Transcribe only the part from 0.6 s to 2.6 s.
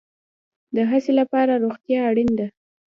د هڅې لپاره روغتیا اړین ده